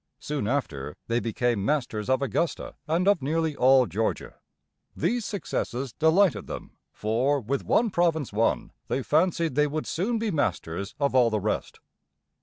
Soon 0.17 0.47
after, 0.47 0.95
they 1.05 1.19
became 1.19 1.63
masters 1.63 2.09
of 2.09 2.23
Au 2.23 2.27
gus´ta 2.27 2.73
and 2.87 3.07
of 3.07 3.21
nearly 3.21 3.55
all 3.55 3.85
Georgia. 3.85 4.33
These 4.95 5.25
successes 5.25 5.93
delighted 5.93 6.47
them, 6.47 6.71
for, 6.91 7.39
with 7.39 7.63
one 7.63 7.91
province 7.91 8.33
won, 8.33 8.71
they 8.87 9.03
fancied 9.03 9.53
they 9.53 9.67
would 9.67 9.85
soon 9.85 10.17
be 10.17 10.31
masters 10.31 10.95
of 10.99 11.13
all 11.13 11.29
the 11.29 11.39
rest. 11.39 11.79